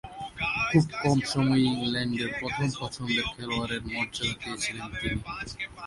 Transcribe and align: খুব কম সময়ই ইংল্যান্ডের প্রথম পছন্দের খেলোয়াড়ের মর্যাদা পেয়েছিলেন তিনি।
খুব 0.69 0.85
কম 1.01 1.17
সময়ই 1.31 1.67
ইংল্যান্ডের 1.73 2.31
প্রথম 2.39 2.67
পছন্দের 2.79 3.25
খেলোয়াড়ের 3.33 3.81
মর্যাদা 3.87 4.33
পেয়েছিলেন 4.41 4.87
তিনি। 4.93 5.19